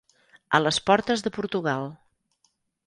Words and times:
A 0.57 0.61
les 0.61 0.79
portes 0.89 1.25
de 1.29 1.33
Portugal. 1.39 1.89